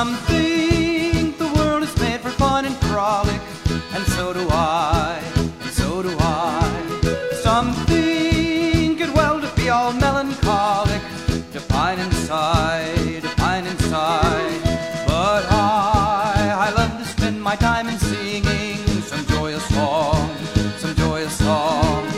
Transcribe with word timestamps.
Some 0.00 0.16
think 0.32 1.36
the 1.36 1.52
world 1.56 1.82
is 1.82 1.94
made 2.00 2.20
for 2.22 2.30
fun 2.30 2.64
and 2.64 2.74
frolic, 2.88 3.38
and 3.92 4.02
so 4.14 4.32
do 4.32 4.48
I, 4.48 5.20
and 5.60 5.70
so 5.70 6.02
do 6.02 6.16
I. 6.18 6.62
Some 7.42 7.74
think 7.84 8.98
it 8.98 9.12
well 9.12 9.38
to 9.42 9.56
be 9.56 9.68
all 9.68 9.92
melancholic, 9.92 11.02
to 11.52 11.60
pine 11.68 11.98
inside, 11.98 13.20
to 13.20 13.28
pine 13.36 13.66
inside. 13.66 14.62
But 15.06 15.44
I, 15.52 16.68
I 16.68 16.70
love 16.74 16.98
to 16.98 17.04
spend 17.04 17.42
my 17.42 17.56
time 17.56 17.86
in 17.86 17.98
singing 17.98 18.78
some 19.02 19.26
joyous 19.26 19.68
song, 19.68 20.34
some 20.78 20.94
joyous 20.94 21.36
song. 21.36 22.10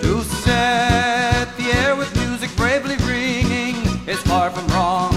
To 0.00 0.24
set 0.24 1.54
the 1.58 1.66
air 1.82 1.96
with 1.96 2.10
music 2.16 2.56
bravely 2.56 2.96
ringing 3.04 3.76
is 4.08 4.22
far 4.22 4.50
from 4.50 4.66
wrong, 4.68 5.12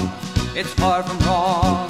it's 0.54 0.74
far 0.74 1.02
from 1.02 1.18
wrong. 1.20 1.89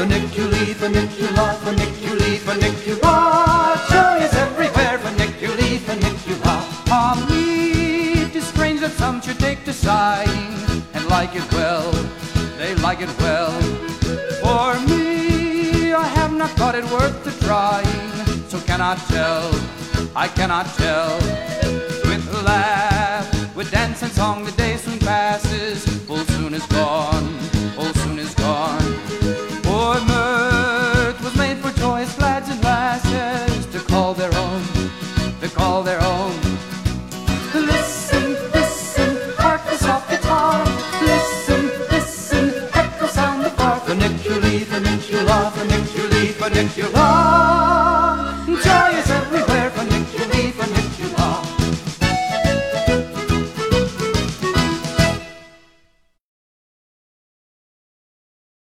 Funiculi, 0.00 0.72
funicula, 0.72 1.52
funiculi, 1.62 2.38
funicula. 2.38 3.76
Is 4.24 4.32
everywhere. 4.32 4.96
Funiculi, 4.96 5.76
funicula. 5.76 6.54
Ah, 6.88 7.26
me, 7.28 8.12
it 8.22 8.34
is 8.34 8.46
strange 8.46 8.80
that 8.80 8.92
some 8.92 9.20
should 9.20 9.38
take 9.38 9.62
to 9.66 9.74
sighing 9.74 10.54
and 10.94 11.06
like 11.08 11.34
it 11.36 11.46
well. 11.52 11.92
They 12.56 12.74
like 12.76 13.02
it 13.02 13.14
well. 13.18 13.52
For 14.40 14.80
me, 14.88 15.92
I 15.92 16.06
have 16.16 16.32
not 16.32 16.48
thought 16.52 16.76
it 16.76 16.90
worth 16.90 17.22
the 17.22 17.32
trying. 17.44 18.48
So 18.48 18.58
cannot 18.60 18.96
tell, 19.08 19.52
I 20.16 20.28
cannot 20.28 20.64
tell. 20.78 21.18
With 22.08 22.24
laugh, 22.46 23.54
with 23.54 23.70
dance 23.70 24.00
and 24.02 24.10
song, 24.12 24.46
the 24.46 24.52
day 24.52 24.78
soon 24.78 24.98
passes, 24.98 25.84
full 26.06 26.24
soon 26.24 26.54
is 26.54 26.64
gone. 26.68 27.59
all 35.60 35.82
their 35.82 36.02
own. 36.02 36.32
Listen, 37.54 38.24
listen, 38.56 39.10
hark 39.36 39.62
the 39.70 39.76
soft 39.76 40.08
guitar. 40.10 40.64
Listen, 41.02 41.62
listen, 41.90 42.44
echo 42.74 43.06
sound 43.06 43.44
the 43.44 43.50
far. 43.50 43.78
Funiculi, 43.80 44.64
funicula, 44.70 45.38
funiculi, 45.54 46.22
funicula. 46.38 47.39